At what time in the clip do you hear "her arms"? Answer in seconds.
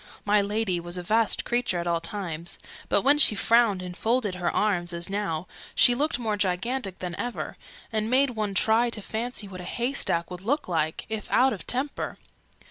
4.33-4.93